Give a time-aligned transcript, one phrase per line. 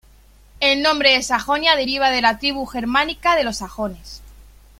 [0.61, 4.23] El nombre de Sajonia deriva del de la tribu germánica de los sajones.